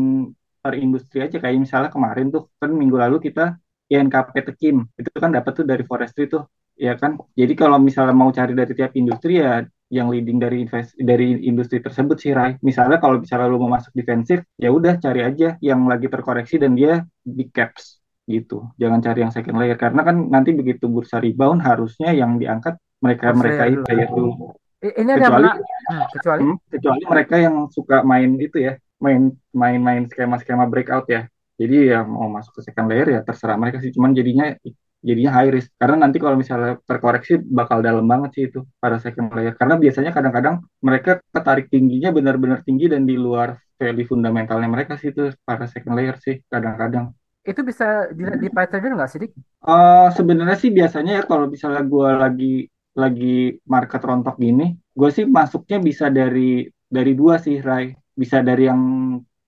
per 0.60 0.76
industri 0.76 1.24
aja 1.24 1.40
kayak 1.40 1.56
misalnya 1.56 1.88
kemarin 1.88 2.28
tuh 2.28 2.52
kan 2.60 2.68
minggu 2.68 3.00
lalu 3.00 3.16
kita 3.32 3.56
INKP 3.88 4.44
Tekim 4.52 4.84
itu 4.94 5.08
kan 5.16 5.32
dapat 5.32 5.56
tuh 5.56 5.64
dari 5.64 5.82
forestry 5.88 6.28
tuh 6.28 6.44
ya 6.80 6.96
kan. 6.96 7.20
Jadi 7.36 7.52
kalau 7.52 7.76
misalnya 7.76 8.16
mau 8.16 8.32
cari 8.32 8.56
dari 8.56 8.72
tiap 8.72 8.96
industri 8.96 9.44
ya 9.44 9.60
yang 9.92 10.08
leading 10.08 10.40
dari 10.40 10.64
invest 10.64 10.96
dari 10.96 11.44
industri 11.44 11.84
tersebut 11.84 12.16
sih 12.16 12.32
Rai. 12.32 12.56
Misalnya 12.64 12.96
kalau 12.96 13.20
misalnya 13.20 13.52
lu 13.52 13.60
mau 13.60 13.76
masuk 13.76 13.92
defensif, 13.92 14.40
ya 14.56 14.72
udah 14.72 14.96
cari 14.96 15.20
aja 15.20 15.60
yang 15.60 15.84
lagi 15.84 16.08
terkoreksi 16.08 16.56
dan 16.56 16.72
dia 16.72 17.04
di 17.20 17.44
caps 17.52 18.00
gitu. 18.24 18.70
Jangan 18.80 19.04
cari 19.04 19.18
yang 19.26 19.32
second 19.34 19.58
layer 19.60 19.76
karena 19.76 20.00
kan 20.06 20.16
nanti 20.32 20.56
begitu 20.56 20.88
bursa 20.88 21.20
rebound 21.20 21.60
harusnya 21.60 22.16
yang 22.16 22.40
diangkat 22.40 22.80
mereka 23.04 23.36
mereka 23.36 23.64
itu 23.68 23.90
ya 23.92 24.06
dulu. 24.08 24.56
Ini 24.80 25.10
ada 25.12 25.28
kecuali, 25.28 25.48
hmm, 25.52 26.04
kecuali 26.16 26.40
hmm, 26.40 26.56
kecuali 26.72 27.02
mereka 27.04 27.34
yang 27.36 27.56
suka 27.68 28.00
main 28.00 28.30
itu 28.40 28.56
ya, 28.64 28.80
main 28.96 29.28
main 29.52 29.80
main 29.82 30.02
skema-skema 30.08 30.64
breakout 30.70 31.04
ya. 31.10 31.28
Jadi 31.60 31.92
ya 31.92 32.00
mau 32.08 32.32
masuk 32.32 32.56
ke 32.56 32.72
second 32.72 32.88
layer 32.88 33.08
ya 33.12 33.20
terserah 33.20 33.60
mereka 33.60 33.84
sih. 33.84 33.92
Cuman 33.92 34.16
jadinya 34.16 34.56
jadinya 35.00 35.32
high 35.32 35.50
risk 35.50 35.72
karena 35.80 35.96
nanti 36.04 36.20
kalau 36.20 36.36
misalnya 36.36 36.76
terkoreksi 36.84 37.40
bakal 37.40 37.80
dalam 37.80 38.04
banget 38.04 38.30
sih 38.36 38.44
itu 38.52 38.60
pada 38.76 39.00
second 39.00 39.32
layer 39.32 39.56
karena 39.56 39.80
biasanya 39.80 40.12
kadang-kadang 40.12 40.60
mereka 40.84 41.24
ketarik 41.32 41.66
tingginya 41.72 42.12
benar-benar 42.12 42.60
tinggi 42.62 42.86
dan 42.92 43.08
di 43.08 43.16
luar 43.16 43.56
value 43.80 44.04
fundamentalnya 44.04 44.68
mereka 44.68 45.00
sih 45.00 45.08
itu 45.12 45.32
para 45.42 45.64
second 45.64 45.96
layer 45.96 46.16
sih 46.20 46.44
kadang-kadang 46.52 47.16
itu 47.40 47.60
bisa 47.64 48.12
dilihat 48.12 48.36
di 48.36 48.52
PyTrader 48.52 48.92
nggak 48.92 49.10
sih, 49.10 49.18
Dik? 49.24 49.32
Uh, 49.64 50.12
sebenarnya 50.12 50.60
sih 50.60 50.68
biasanya 50.68 51.12
ya 51.20 51.22
kalau 51.24 51.48
misalnya 51.48 51.82
gue 51.88 52.10
lagi 52.12 52.52
lagi 52.92 53.56
market 53.64 54.02
rontok 54.04 54.36
gini, 54.36 54.76
gue 54.92 55.08
sih 55.08 55.24
masuknya 55.24 55.80
bisa 55.80 56.12
dari 56.12 56.68
dari 56.84 57.12
dua 57.16 57.40
sih, 57.40 57.64
Rai. 57.64 57.96
Bisa 58.12 58.44
dari 58.44 58.68
yang 58.68 58.82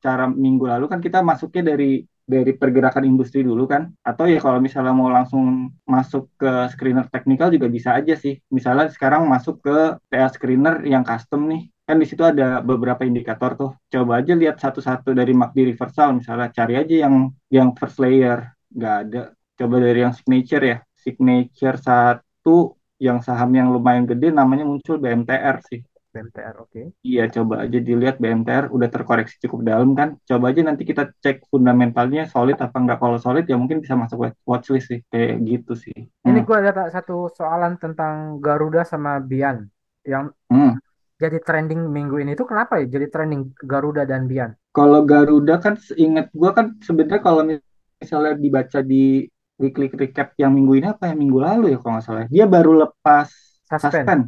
cara 0.02 0.26
minggu 0.26 0.66
lalu 0.66 0.90
kan 0.90 0.98
kita 0.98 1.22
masuknya 1.22 1.76
dari 1.76 2.02
dari 2.22 2.54
pergerakan 2.54 3.04
industri 3.04 3.42
dulu 3.42 3.66
kan? 3.66 3.90
Atau 4.02 4.30
ya 4.30 4.38
kalau 4.38 4.58
misalnya 4.62 4.94
mau 4.94 5.10
langsung 5.10 5.74
masuk 5.84 6.30
ke 6.38 6.50
screener 6.72 7.06
teknikal 7.10 7.50
juga 7.50 7.68
bisa 7.68 7.94
aja 7.98 8.14
sih. 8.16 8.38
Misalnya 8.48 8.88
sekarang 8.88 9.26
masuk 9.26 9.60
ke 9.62 9.98
TA 10.08 10.28
screener 10.30 10.82
yang 10.86 11.02
custom 11.02 11.50
nih. 11.50 11.68
Kan 11.82 11.98
di 11.98 12.06
situ 12.06 12.22
ada 12.22 12.62
beberapa 12.62 13.02
indikator 13.02 13.58
tuh. 13.58 13.70
Coba 13.90 14.22
aja 14.22 14.32
lihat 14.32 14.56
satu-satu 14.62 15.12
dari 15.12 15.34
MACD 15.34 15.74
reversal 15.74 16.16
misalnya 16.16 16.48
cari 16.54 16.74
aja 16.78 17.06
yang 17.08 17.30
yang 17.50 17.68
first 17.74 17.98
layer. 17.98 18.54
Nggak 18.72 18.96
ada. 19.06 19.22
Coba 19.58 19.76
dari 19.82 19.98
yang 20.00 20.14
signature 20.14 20.64
ya. 20.64 20.78
Signature 20.94 21.78
satu 21.82 22.78
yang 23.02 23.18
saham 23.18 23.50
yang 23.50 23.74
lumayan 23.74 24.06
gede 24.06 24.30
namanya 24.30 24.62
muncul 24.62 24.94
BMTR 25.02 25.58
sih 25.66 25.82
BMTR, 26.12 26.54
oke. 26.60 26.68
Okay. 26.68 26.84
Iya, 27.00 27.32
coba 27.32 27.64
aja 27.64 27.78
dilihat 27.80 28.20
BMTR 28.20 28.68
udah 28.68 28.88
terkoreksi 28.92 29.40
cukup 29.48 29.64
dalam 29.64 29.96
kan. 29.96 30.20
Coba 30.28 30.52
aja 30.52 30.60
nanti 30.60 30.84
kita 30.84 31.08
cek 31.24 31.48
fundamentalnya 31.48 32.28
solid 32.28 32.60
apa 32.60 32.76
enggak. 32.76 33.00
Kalau 33.00 33.16
solid 33.16 33.48
ya 33.48 33.56
mungkin 33.56 33.80
bisa 33.80 33.96
masuk 33.96 34.36
watchlist 34.44 34.92
sih. 34.92 35.00
Kayak 35.08 35.40
gitu 35.48 35.72
sih. 35.72 35.96
Ini 36.28 36.40
hmm. 36.40 36.46
gue 36.46 36.56
ada 36.60 36.86
satu 36.92 37.32
soalan 37.32 37.80
tentang 37.80 38.38
Garuda 38.44 38.84
sama 38.84 39.16
Bian. 39.24 39.64
Yang 40.04 40.36
hmm. 40.52 40.76
jadi 41.16 41.38
trending 41.40 41.88
minggu 41.88 42.20
ini 42.20 42.36
itu 42.36 42.44
kenapa 42.44 42.78
ya 42.84 42.86
jadi 42.92 43.08
trending 43.08 43.56
Garuda 43.64 44.04
dan 44.04 44.28
Bian? 44.28 44.52
Kalau 44.76 45.08
Garuda 45.08 45.56
kan 45.58 45.80
inget 45.96 46.28
gue 46.30 46.50
kan 46.52 46.76
sebenarnya 46.84 47.20
kalau 47.24 47.42
misalnya 47.48 48.36
dibaca 48.36 48.84
di 48.84 49.24
weekly 49.60 49.88
recap 49.92 50.34
yang 50.34 50.52
minggu 50.52 50.82
ini 50.82 50.86
apa 50.90 51.12
ya 51.12 51.14
minggu 51.14 51.38
lalu 51.38 51.72
ya 51.72 51.78
kalau 51.80 51.96
nggak 51.96 52.04
salah. 52.04 52.26
Dia 52.28 52.44
baru 52.50 52.82
lepas 52.84 53.51
Suspend. 53.78 54.04
Suspend. 54.04 54.22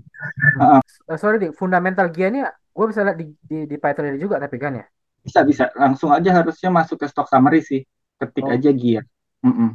Uh, 0.56 0.80
uh, 0.80 1.18
sorry, 1.18 1.36
di 1.42 1.48
fundamental 1.52 2.08
gear 2.08 2.32
ini 2.32 2.40
gue 2.46 2.86
bisa 2.88 3.04
lihat 3.04 3.18
di, 3.18 3.26
di, 3.44 3.58
di 3.68 3.76
Python 3.76 4.08
ini 4.08 4.18
juga 4.20 4.40
tapi 4.40 4.56
kan 4.56 4.78
ya? 4.78 4.86
Bisa, 5.24 5.40
bisa. 5.44 5.72
Langsung 5.76 6.12
aja 6.12 6.44
harusnya 6.44 6.68
masuk 6.72 7.00
ke 7.00 7.06
stock 7.08 7.28
summary 7.28 7.64
sih. 7.64 7.84
Ketik 8.20 8.44
oh. 8.44 8.54
aja 8.54 8.70
gear. 8.72 9.04
Mm 9.44 9.52
-mm. 9.52 9.70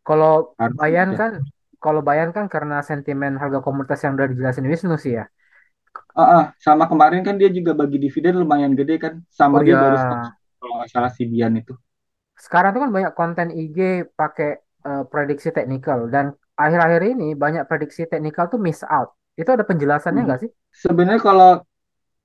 Kalau 0.00 0.56
Bayan 0.56 1.12
kan, 1.16 1.44
kalau 1.80 2.00
Bayan 2.00 2.32
kan 2.32 2.48
karena 2.48 2.80
sentimen 2.80 3.36
harga 3.36 3.60
komoditas 3.60 4.00
yang 4.04 4.16
udah 4.16 4.28
dijelasin 4.28 4.68
Wisnu 4.68 4.96
sih 4.96 5.20
ya. 5.20 5.28
Uh, 6.14 6.22
uh, 6.22 6.44
sama 6.58 6.86
kemarin 6.86 7.22
kan 7.22 7.38
dia 7.38 7.50
juga 7.50 7.74
bagi 7.74 7.98
dividen 7.98 8.42
lumayan 8.42 8.74
gede 8.76 8.96
kan. 9.00 9.14
Sama 9.30 9.60
oh, 9.60 9.64
dia 9.64 9.74
ya. 9.76 9.80
baru 9.80 9.96
stock, 9.96 10.20
kalau 10.60 10.74
nggak 10.80 10.90
salah 10.90 11.10
si 11.12 11.22
Bian 11.26 11.54
itu. 11.56 11.74
Sekarang 12.40 12.72
tuh 12.72 12.80
kan 12.84 12.90
banyak 12.90 13.12
konten 13.12 13.48
IG 13.52 14.08
pakai 14.16 14.60
uh, 14.86 15.04
prediksi 15.06 15.52
teknikal 15.52 16.08
dan 16.08 16.32
akhir-akhir 16.60 17.02
ini 17.16 17.28
banyak 17.32 17.64
prediksi 17.64 18.04
teknikal 18.04 18.52
tuh 18.52 18.60
miss 18.60 18.84
out. 18.84 19.16
Itu 19.34 19.48
ada 19.56 19.64
penjelasannya 19.64 20.22
hmm. 20.22 20.28
nggak 20.28 20.38
hmm. 20.44 20.46
sih? 20.48 20.50
Sebenarnya 20.70 21.22
kalau 21.22 21.50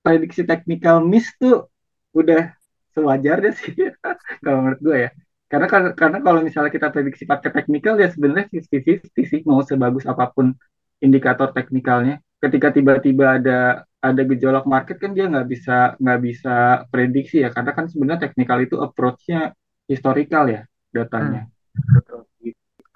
prediksi 0.04 0.44
teknikal 0.44 1.00
miss 1.02 1.32
tuh 1.40 1.72
udah 2.12 2.54
sewajarnya 2.96 3.52
sih 3.56 3.74
kalau 4.44 4.68
menurut 4.68 4.82
gue 4.84 4.98
ya. 5.08 5.10
Karena 5.46 5.68
karena 5.94 6.18
kalau 6.20 6.40
misalnya 6.42 6.72
kita 6.74 6.90
prediksi 6.90 7.24
pakai 7.24 7.54
teknikal 7.54 7.96
ya 7.96 8.10
sebenarnya 8.10 8.50
sih 8.52 9.26
sih 9.30 9.42
mau 9.46 9.62
sebagus 9.62 10.04
apa 10.10 10.30
pun 10.34 10.52
indikator 11.00 11.56
teknikalnya. 11.56 12.20
Ketika 12.42 12.76
tiba-tiba 12.76 13.40
ada 13.40 13.60
ada 14.04 14.22
gejolak 14.22 14.70
market 14.70 15.02
kan 15.02 15.18
dia 15.18 15.26
nggak 15.26 15.48
bisa 15.50 15.98
nggak 15.98 16.20
bisa 16.22 16.86
prediksi 16.94 17.42
ya 17.42 17.50
karena 17.50 17.72
kan 17.74 17.86
sebenarnya 17.90 18.30
teknikal 18.30 18.60
itu 18.62 18.78
approach-nya 18.78 19.54
historical 19.90 20.46
ya 20.50 20.62
datanya. 20.94 21.50
Hmm. 21.50 21.94
Betul 22.02 22.20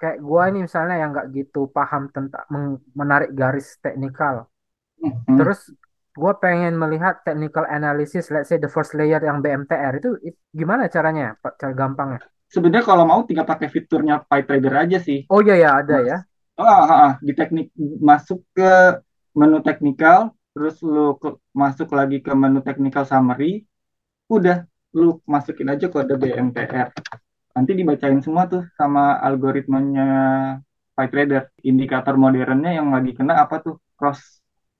kayak 0.00 0.18
gua 0.24 0.48
ini 0.48 0.64
misalnya 0.64 0.96
yang 0.96 1.12
nggak 1.12 1.28
gitu 1.36 1.68
paham 1.68 2.08
tentang 2.08 2.80
menarik 2.96 3.36
garis 3.36 3.76
teknikal. 3.84 4.48
Mm-hmm. 5.00 5.36
terus 5.40 5.72
gua 6.12 6.36
pengen 6.36 6.76
melihat 6.76 7.24
technical 7.24 7.64
analysis 7.64 8.28
let's 8.28 8.52
say 8.52 8.60
the 8.60 8.68
first 8.68 8.92
layer 8.92 9.16
yang 9.16 9.40
BMTR 9.40 9.96
itu, 9.96 10.10
itu 10.24 10.38
gimana 10.52 10.88
caranya 10.88 11.36
pak? 11.40 11.56
Cara 11.60 11.72
gampangnya? 11.76 12.20
Sebenarnya 12.50 12.84
kalau 12.84 13.04
mau 13.06 13.22
tinggal 13.22 13.46
pakai 13.46 13.70
fiturnya 13.70 14.26
PyTrader 14.26 14.74
aja 14.74 14.98
sih. 14.98 15.24
Oh 15.30 15.38
iya 15.38 15.54
ya 15.56 15.70
ada 15.84 15.96
ya. 16.02 16.18
Ah, 16.60 16.66
ah, 16.66 16.90
ah. 16.90 17.12
di 17.22 17.32
teknik 17.32 17.72
masuk 18.02 18.42
ke 18.52 19.00
menu 19.32 19.62
teknikal 19.62 20.34
terus 20.50 20.82
lu 20.82 21.14
ke, 21.16 21.38
masuk 21.54 21.88
lagi 21.94 22.18
ke 22.20 22.32
menu 22.34 22.60
technical 22.60 23.06
summary 23.06 23.64
udah 24.26 24.66
lu 24.92 25.22
masukin 25.24 25.70
aja 25.70 25.86
kode 25.86 26.18
BMTR 26.18 26.90
nanti 27.56 27.72
dibacain 27.78 28.20
semua 28.22 28.44
tuh 28.52 28.62
sama 28.78 29.18
algoritmanya 29.20 30.06
PyTrader. 30.96 31.42
Indikator 31.64 32.14
modernnya 32.20 32.76
yang 32.78 32.92
lagi 32.94 33.12
kena 33.16 33.40
apa 33.44 33.56
tuh? 33.64 33.76
Cross 33.96 34.20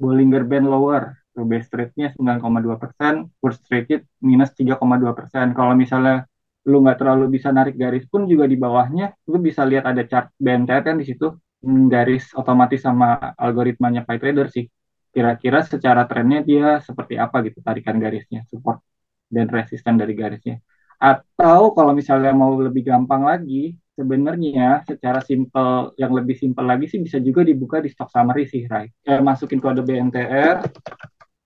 Bollinger 0.00 0.45
Band 0.45 0.69
Lower. 0.69 1.05
Tuh 1.31 1.47
base 1.47 1.71
rate-nya 1.71 2.11
9,2 2.19 2.75
persen, 2.83 3.31
worst 3.39 3.62
rate 3.71 4.11
minus 4.19 4.50
3,2 4.59 5.15
persen. 5.15 5.55
Kalau 5.55 5.75
misalnya 5.79 6.27
lu 6.69 6.83
nggak 6.85 6.99
terlalu 7.00 7.25
bisa 7.41 7.49
narik 7.55 7.79
garis 7.79 8.05
pun 8.11 8.27
juga 8.29 8.45
di 8.45 8.59
bawahnya, 8.59 9.17
lu 9.31 9.39
bisa 9.41 9.62
lihat 9.65 9.85
ada 9.89 10.03
chart 10.05 10.29
BMTR 10.37 10.83
kan 10.85 10.97
di 11.00 11.07
situ 11.09 11.33
hmm, 11.65 11.89
garis 11.89 12.35
otomatis 12.37 12.83
sama 12.85 13.33
algoritmanya 13.39 14.03
PyTrader 14.05 14.49
sih. 14.53 14.67
Kira-kira 15.15 15.62
secara 15.67 16.03
trennya 16.11 16.41
dia 16.45 16.79
seperti 16.83 17.15
apa 17.19 17.43
gitu 17.47 17.59
tarikan 17.62 17.97
garisnya, 18.03 18.45
support 18.50 18.83
dan 19.31 19.47
resisten 19.49 19.95
dari 19.97 20.12
garisnya. 20.19 20.59
Atau 21.00 21.73
kalau 21.73 21.97
misalnya 21.97 22.37
mau 22.37 22.52
lebih 22.61 22.85
gampang 22.85 23.25
lagi, 23.25 23.73
sebenarnya 23.97 24.85
secara 24.85 25.25
simple 25.25 25.97
yang 25.97 26.12
lebih 26.12 26.37
simple 26.37 26.69
lagi 26.69 26.92
sih 26.92 27.00
bisa 27.00 27.16
juga 27.21 27.40
dibuka 27.40 27.80
di 27.80 27.88
stock 27.88 28.12
summary 28.12 28.45
sih, 28.45 28.69
Rai. 28.69 28.92
Kayak 29.00 29.25
masukin 29.25 29.64
kode 29.64 29.80
BNTR. 29.80 30.61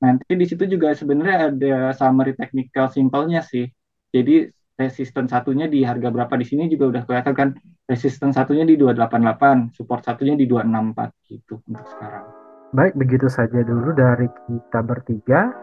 Nanti 0.03 0.33
di 0.35 0.47
situ 0.47 0.67
juga 0.67 0.91
sebenarnya 0.93 1.55
ada 1.55 1.77
summary 1.95 2.35
technical 2.35 2.91
simpelnya 2.91 3.47
sih. 3.47 3.71
Jadi 4.11 4.51
resisten 4.75 5.31
satunya 5.31 5.71
di 5.71 5.87
harga 5.87 6.11
berapa 6.11 6.35
di 6.35 6.47
sini 6.47 6.67
juga 6.67 6.91
udah 6.91 7.03
kelihatan 7.07 7.35
kan 7.35 7.49
resisten 7.87 8.35
satunya 8.35 8.67
di 8.67 8.75
288, 8.75 9.71
support 9.71 10.03
satunya 10.03 10.35
di 10.35 10.51
264 10.51 11.31
gitu 11.31 11.63
untuk 11.71 11.87
sekarang. 11.95 12.27
Baik, 12.75 12.99
begitu 12.99 13.31
saja 13.31 13.63
dulu 13.63 13.95
dari 13.95 14.27
kita 14.51 14.83
bertiga. 14.83 15.55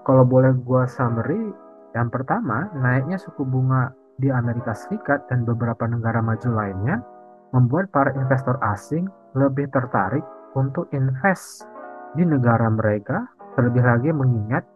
Kalau 0.00 0.24
boleh 0.24 0.56
gua 0.64 0.88
summary, 0.88 1.52
yang 1.96 2.08
pertama, 2.12 2.68
naiknya 2.76 3.16
suku 3.16 3.44
bunga 3.48 3.92
di 4.18 4.28
Amerika 4.28 4.74
Serikat 4.74 5.30
dan 5.30 5.46
beberapa 5.46 5.86
negara 5.86 6.20
maju 6.20 6.50
lainnya 6.52 7.00
membuat 7.54 7.88
para 7.94 8.12
investor 8.12 8.60
asing 8.60 9.08
lebih 9.38 9.70
tertarik 9.72 10.24
untuk 10.52 10.90
invest 10.92 11.64
di 12.12 12.26
negara 12.26 12.68
mereka, 12.68 13.24
terlebih 13.56 13.84
lagi 13.84 14.10
mengingat 14.12 14.66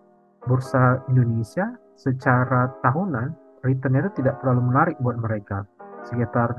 bursa 0.47 1.02
Indonesia 1.11 1.75
secara 1.99 2.73
tahunan 2.81 3.35
returnnya 3.62 4.09
itu 4.09 4.23
tidak 4.25 4.40
terlalu 4.42 4.73
menarik 4.73 4.97
buat 5.00 5.16
mereka, 5.21 5.69
sekitar 6.09 6.57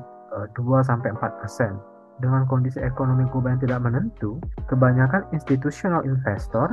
2 0.55 0.55
eh, 0.55 0.83
sampai 0.85 1.09
4 1.13 1.39
persen. 1.41 1.75
Dengan 2.21 2.45
kondisi 2.45 2.77
ekonomi 2.77 3.25
global 3.33 3.57
yang 3.57 3.63
tidak 3.65 3.79
menentu, 3.83 4.37
kebanyakan 4.69 5.25
institutional 5.33 6.05
investor 6.05 6.69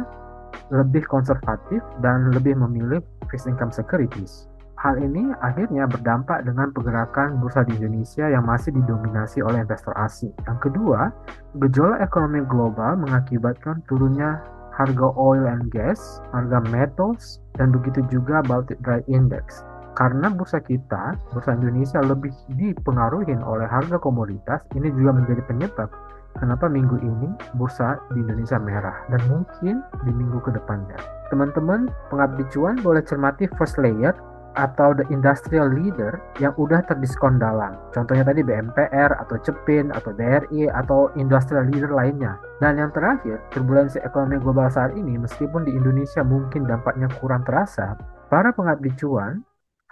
lebih 0.70 1.02
konservatif 1.10 1.82
dan 2.00 2.30
lebih 2.30 2.54
memilih 2.54 3.02
fixed 3.28 3.50
income 3.50 3.74
securities. 3.74 4.50
Hal 4.80 4.96
ini 4.96 5.28
akhirnya 5.44 5.84
berdampak 5.84 6.40
dengan 6.48 6.72
pergerakan 6.72 7.36
bursa 7.36 7.68
di 7.68 7.76
Indonesia 7.76 8.24
yang 8.32 8.48
masih 8.48 8.72
didominasi 8.72 9.44
oleh 9.44 9.60
investor 9.60 9.92
asing. 10.00 10.32
Yang 10.48 10.72
kedua, 10.72 11.12
gejolak 11.60 12.00
ekonomi 12.00 12.40
global 12.48 12.96
mengakibatkan 12.96 13.84
turunnya 13.92 14.40
harga 14.72 15.12
oil 15.20 15.44
and 15.44 15.68
gas, 15.68 16.24
harga 16.32 16.64
metals, 16.72 17.44
dan 17.60 17.76
begitu 17.76 18.00
juga 18.08 18.40
Baltic 18.48 18.80
Dry 18.80 19.04
Index. 19.12 19.60
Karena 20.00 20.32
bursa 20.32 20.64
kita, 20.64 21.12
bursa 21.36 21.60
Indonesia 21.60 22.00
lebih 22.00 22.32
dipengaruhi 22.56 23.36
oleh 23.36 23.68
harga 23.68 24.00
komoditas, 24.00 24.64
ini 24.72 24.88
juga 24.96 25.12
menjadi 25.12 25.44
penyebab 25.44 25.92
kenapa 26.38 26.70
minggu 26.70 27.00
ini 27.02 27.28
bursa 27.58 27.98
di 28.14 28.22
Indonesia 28.22 28.60
merah 28.60 29.02
dan 29.10 29.20
mungkin 29.26 29.82
di 30.06 30.12
minggu 30.14 30.38
ke 30.44 30.54
depannya. 30.54 30.98
Teman-teman, 31.32 31.90
pengabdi 32.10 32.46
cuan 32.54 32.78
boleh 32.82 33.02
cermati 33.02 33.50
first 33.58 33.78
layer 33.78 34.14
atau 34.58 34.90
the 34.90 35.06
industrial 35.14 35.70
leader 35.70 36.18
yang 36.42 36.50
udah 36.58 36.82
terdiskon 36.82 37.38
dalam. 37.38 37.78
Contohnya 37.94 38.26
tadi 38.26 38.42
BMPR 38.42 39.14
atau 39.22 39.38
CEPIN 39.38 39.94
atau 39.94 40.10
BRI 40.10 40.66
atau 40.66 41.14
industrial 41.14 41.70
leader 41.70 41.94
lainnya. 41.94 42.34
Dan 42.58 42.82
yang 42.82 42.90
terakhir, 42.90 43.38
turbulensi 43.54 44.02
ekonomi 44.02 44.42
global 44.42 44.66
saat 44.66 44.94
ini 44.98 45.16
meskipun 45.22 45.62
di 45.62 45.72
Indonesia 45.74 46.26
mungkin 46.26 46.66
dampaknya 46.66 47.06
kurang 47.22 47.46
terasa, 47.46 47.94
para 48.26 48.50
pengabdi 48.50 48.90
cuan 48.98 49.42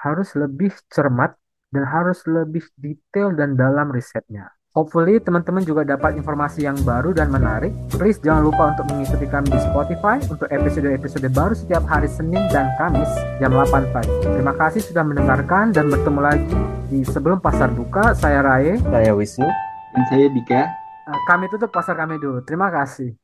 harus 0.03 0.35
lebih 0.35 0.75
cermat 0.91 1.35
dan 1.71 1.85
harus 1.87 2.25
lebih 2.27 2.65
detail 2.79 3.35
dan 3.35 3.55
dalam 3.55 3.91
risetnya. 3.95 4.58
Hopefully 4.77 5.17
teman-teman 5.17 5.65
juga 5.65 5.81
dapat 5.83 6.21
informasi 6.21 6.69
yang 6.69 6.77
baru 6.85 7.17
dan 7.17 7.33
menarik. 7.33 7.73
Please 7.89 8.21
jangan 8.21 8.45
lupa 8.45 8.77
untuk 8.77 8.85
mengikuti 8.93 9.25
kami 9.25 9.49
di 9.49 9.61
Spotify 9.65 10.21
untuk 10.29 10.45
episode-episode 10.53 11.29
baru 11.33 11.57
setiap 11.57 11.89
hari 11.89 12.07
Senin 12.07 12.45
dan 12.53 12.69
Kamis 12.77 13.09
jam 13.41 13.57
8 13.57 13.91
pagi. 13.97 14.13
Terima 14.23 14.53
kasih 14.53 14.85
sudah 14.85 15.03
mendengarkan 15.09 15.73
dan 15.73 15.89
bertemu 15.89 16.21
lagi 16.21 16.59
di 16.93 17.01
sebelum 17.01 17.41
pasar 17.41 17.73
buka. 17.73 18.13
Saya 18.13 18.45
Raye. 18.45 18.77
Saya 18.85 19.17
Wisnu. 19.17 19.49
Dan 19.97 20.03
saya 20.13 20.29
Dika. 20.29 20.63
Eh, 21.09 21.21
kami 21.25 21.49
tutup 21.49 21.73
pasar 21.73 21.97
kami 21.97 22.21
dulu. 22.21 22.45
Terima 22.45 22.69
kasih. 22.69 23.17